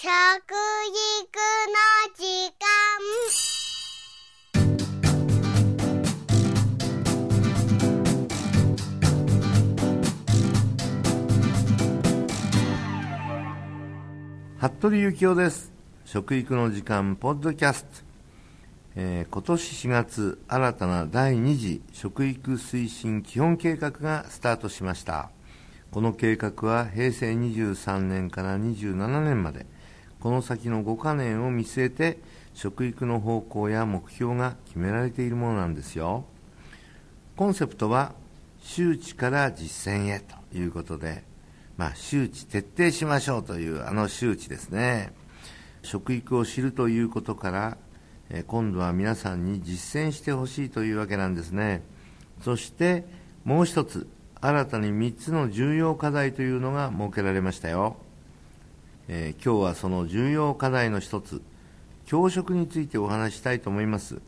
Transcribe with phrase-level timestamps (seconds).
[0.00, 0.12] 食育の
[2.14, 2.22] 時
[2.54, 2.68] 間。
[14.70, 15.72] 服部幸男です。
[16.04, 17.88] 食育の時間ポッドキャスト、
[18.94, 25.32] えー今年4月新たな第2次食育推進基本計画がスタートしました。
[25.90, 29.66] この計画は平成23年から27年まで
[30.20, 32.18] この先の5カ年を見据えて
[32.54, 36.24] 食育の方向や目標が決められているものなんですよ。
[37.36, 38.14] コンセプトは
[38.60, 41.22] 周知から実践へということで、
[41.76, 45.12] まあ、周知徹底しましょうというあの周知ですね。
[45.82, 47.78] 食育を知るということから
[48.48, 51.82] 今度は皆さんに実践してほしいというわけなんですね。
[52.42, 53.06] そして
[53.44, 54.08] もう一つ
[54.40, 57.96] 新たに3つの重要課題というのが設けられましたよ、
[59.10, 61.40] えー今日はその重要課題の一つ
[62.04, 64.20] 教食についてお話したいと思います。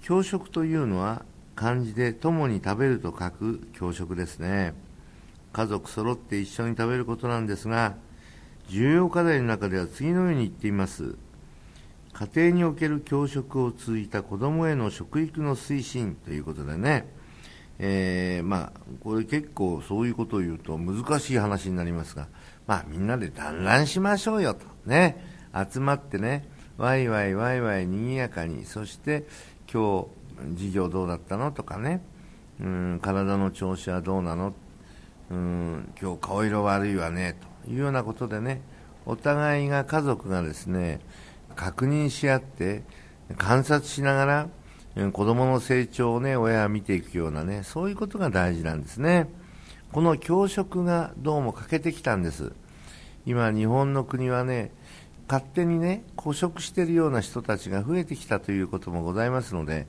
[0.00, 4.72] 教食というのは漢字で共に食べると書く教食ですね。
[5.52, 7.94] 家族揃って一緒に食べることなんですが
[8.68, 11.16] 重要課題の中では次のように言っています。
[12.14, 17.06] 家庭における教食を通じた子どもへの食育の推進ということでね、
[17.78, 22.28] えーまあ、これ結構そういうことを言うと難しい話になりますが、
[22.70, 24.64] まあ、みんなで団らんしましょうよと。
[24.86, 25.26] ね。
[25.72, 26.46] 集まってね。
[26.76, 28.64] ワイワイワイワイにぎやかに。
[28.64, 29.26] そして
[29.68, 30.06] 今
[30.38, 31.50] 日授業どうだったの？
[31.50, 32.00] とかね。
[32.60, 34.54] うん体の調子はどうなの？
[35.32, 38.62] うん今日顔色悪いわねというようなことでね。
[39.04, 41.00] お互いが家族がですね
[41.56, 42.84] 確認し合って
[43.36, 44.48] 観察しながら
[44.94, 49.28] うん子供の成長をね親は見ていくようなねそういうことが大事なんですね。
[49.92, 52.52] この教職がどうも欠けてきたんです。
[53.26, 54.70] 今日本の国はね
[55.26, 59.88] 勝手にね孤食しているような人たちが増えてきたということもございますので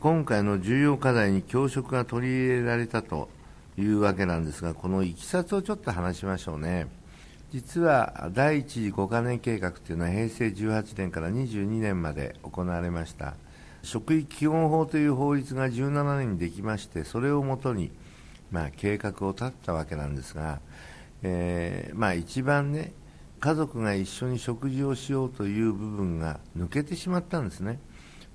[0.00, 3.30] 今回の重要課題に教職が取り入れられたと
[3.78, 6.86] いうわけなんですがこのいきさつをちょっと話しましょうね。
[7.50, 13.32] 実は第一次5カ年計画というのは平成18年から22年まで行われました。
[13.82, 17.90] 食育基本法という法律が17年にできましてそれをもとに、
[18.50, 20.60] まあ、計画を立ったわけなんですが、
[21.22, 22.92] えーまあ、一番ね
[23.40, 27.78] 家族が一緒に食事をしようという部分が抜けてしまったんですね、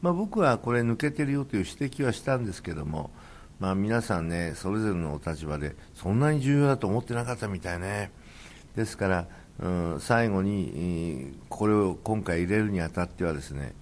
[0.01, 3.11] まあ、僕はこれ抜けてるよという指摘はしたんですけども、
[3.59, 8.11] まあ、皆さんねそれぞれのお立場でそんなに重要だと思ってなかったみたいね。
[8.75, 9.27] ですから、
[9.59, 13.73] うん、最後にこれを今回入れるにあたってはですね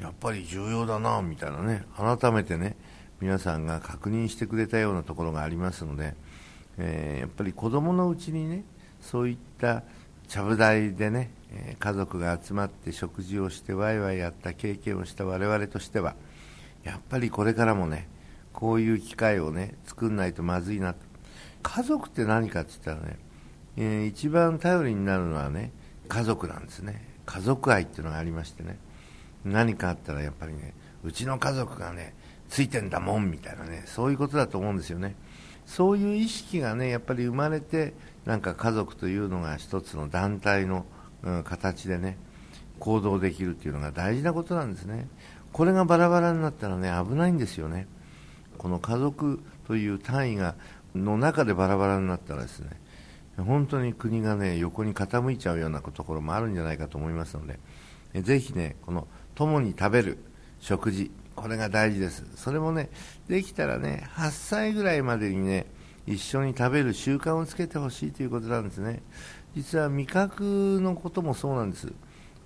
[0.00, 2.76] やっぱり重要だなみたいなね改めてね
[3.20, 6.14] 皆さんが確認してくれたようなところがありますので、
[6.78, 8.64] えーやっぱり子供のうちにね
[9.00, 9.82] そういった
[10.26, 11.30] ちゃぶ台でね、
[11.78, 16.14] 家族が集まって食事をしてワイワイやった経験をした我々としては
[16.84, 18.08] やっぱりこれからもね
[18.52, 21.00] こういう機会をね作んないとまずいなと。
[21.62, 23.18] 家族って何かって言ったらね、
[23.76, 25.72] えー一番頼りになるのはね
[26.08, 27.06] 家族なんですね。
[27.26, 28.78] 家族愛っていうのがありましてね
[29.44, 32.14] 何かあったらやっぱりねうちの家族がね
[32.50, 35.14] ついてんだもんみたいなねそういうことだと思うんですよね。
[35.64, 37.94] そういう意識がねやっぱり生まれて
[38.26, 40.84] なんか家族というのが一つの団体の、
[41.22, 42.16] うん形でね
[42.78, 45.06] 行動できるっていうのが大事なことなんですね。
[45.52, 47.86] これがバラバラになったらね危ないんですよね。
[48.56, 50.54] この家族という単位が
[50.94, 52.70] の中でバラバラになったらですね
[53.36, 57.58] 本当に国がね横に傾いちゃうようなところもあるんじゃないかと思いますので
[58.22, 60.18] ぜひねこの共に食べる
[60.58, 62.24] 食事これが大事です。
[62.36, 62.90] それもね
[63.28, 65.66] できたらね8歳ぐらいまでにね
[66.06, 69.02] 一緒に食べる習慣をつけてほしいということなんですね。
[69.54, 71.92] 実は味覚のこともそうなんです。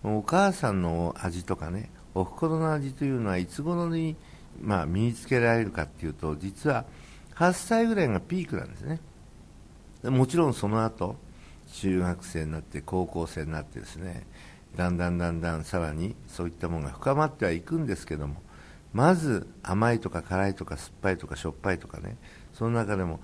[0.03, 4.17] お母さんの味とかねおふくろの味というのはいつ頃に、
[4.61, 6.84] まあ、身につけられるかっていうと実は
[7.37, 9.00] 8歳ぐらいがピークなんですね。
[10.05, 11.17] もちろんその後
[11.73, 14.27] 中学生になって高校生になってですね
[14.76, 18.43] だんだんだんだんさらにそういったものが深まってはいくんですけども
[18.94, 22.17] まず甘いとか辛いとか酸っぱいとかしょっぱいとかね
[22.55, 23.20] その中でも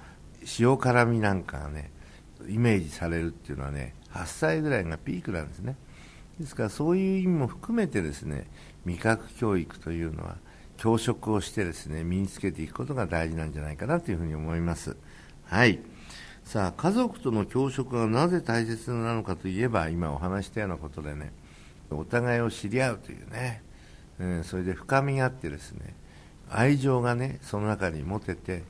[0.58, 1.90] 塩辛みなんかがね
[2.48, 5.76] イメージされるっていうのはね8歳ぐらいがピークなんですね。
[6.40, 8.46] ですからそういう意味も含めてですね
[8.84, 10.36] 味覚教育というのは
[10.78, 14.96] 教職をしてですね身につけていくことが大事なんじゃないかなというふうに思います。
[15.44, 15.78] はい。
[16.42, 21.32] さあ家族との教職がなぜ大切なのかといえば今お話したようなことでね
[21.90, 23.62] お互いを知り合うというね、
[24.20, 25.96] うん、それで深みがあってですね
[26.50, 28.62] 愛情がねその中に持てて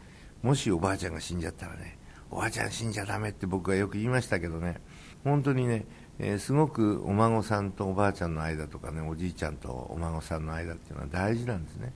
[0.42, 1.98] もしおばあちゃんが死んじゃったらね
[2.30, 4.80] おばあちゃん死んじゃダメって僕はよく言いましたけどね
[5.24, 5.84] 本当にね、
[6.18, 11.92] えー、すごくお孫さんとおばあちゃんの間とかねおじいちゃんとお孫さんの間っていうのは大事なんですね。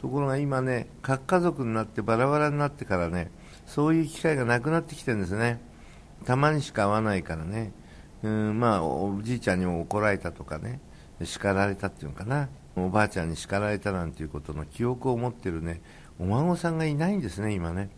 [0.00, 3.30] ところが今ね核家族になってバラバラになってからね
[3.66, 5.60] そういう機会がなくなってきてるんですね。
[6.24, 7.72] たまにしか会わないからね。
[8.22, 10.80] うんまあおじいちゃんにも怒られたとかね
[11.22, 12.48] 叱られたっていうのかな。
[12.76, 15.80] おばあちゃんに叱られたなんていうことの記憶を持ってるね。
[16.18, 17.90] お孫さんがいないんですね今ね。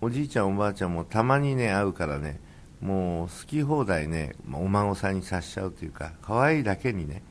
[0.00, 2.40] おじいちゃんおばあちゃんもたまにね会うからね。
[2.80, 7.22] もう好き放題ねお孫さんにさしちゃうというか可愛いだけにね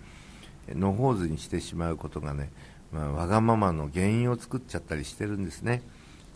[0.69, 2.49] 野放図にしてしまうことがね、
[2.91, 5.83] まあ、わがままの原因を作っちゃったりしてるんですね。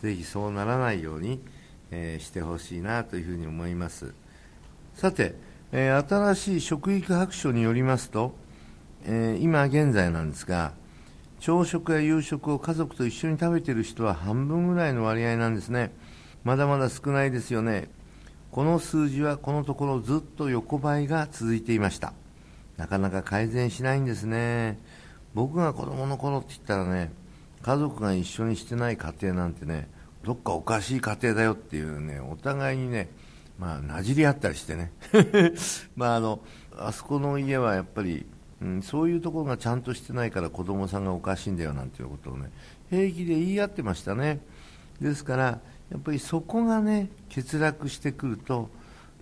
[0.00, 1.40] ぜひそうならないように、
[1.90, 4.14] えー、してほしいなというふうに思います。
[4.94, 5.34] さて、
[5.72, 8.34] えー、新しい食育白書によりますと、
[9.04, 10.72] えー、今現在なんですが
[11.40, 15.90] 朝食や夕食を家族と一緒に食べている人は半分ぐらいの割合なんですね。
[16.44, 17.88] まだまだ少ないですよね。
[18.50, 22.12] この数字はこのところずっと横ばいが続いていました。
[22.76, 24.78] なかなか改善しないんですね。
[25.34, 27.10] 僕が子供の頃って言ったらね
[27.62, 29.88] 家族が一緒にしてない家庭なんてね
[30.24, 33.08] どっかおかしい家庭だよっていうねお互いにね
[33.58, 34.92] まあなじり合ったりしてね。
[35.96, 36.40] まああの
[36.76, 38.26] あそこの家はやっぱり、
[38.62, 42.50] うん、そういうところがちゃんとしてないから子供さんがおかしいんだよなんていうことをね
[42.90, 44.40] 平気で言い合ってましたね
[45.00, 45.60] ですから
[45.90, 48.68] やっぱりそこがね欠落してくると、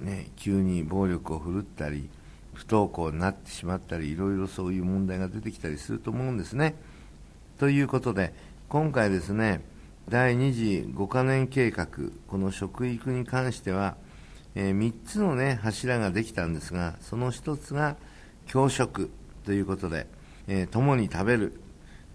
[0.01, 2.09] ね、急に暴力を振るったり
[2.53, 6.75] 不登校になってしまったりいろいろそういう問題が出てきたりすると思うんですね。
[7.59, 8.35] ということで
[8.69, 9.63] 今回ですね
[10.09, 11.87] 第2次5カ年計画
[12.27, 13.97] この食育に関しては、
[14.55, 17.97] えー、3つの、ね、柱ができたんですがその1つが
[18.47, 19.11] 教食
[19.49, 20.07] ということで、
[20.47, 21.59] えー、共に食べる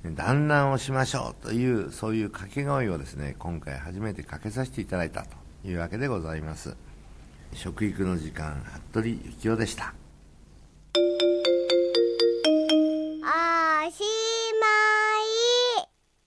[0.05, 5.29] 団らんをしましょうというそういう掛け声をですね今回初めてかけさせていただいたと
[5.67, 6.75] いうわけでございます。
[7.53, 9.09] 食育の時間服部
[9.39, 9.95] 幸男でした。
[13.25, 14.32] あーしー